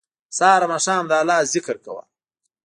سهار 0.37 0.61
او 0.65 0.69
ماښام 0.73 1.03
د 1.07 1.11
الله 1.21 1.37
ج 1.43 1.47
ذکر 1.53 1.75
کوه 1.85 2.03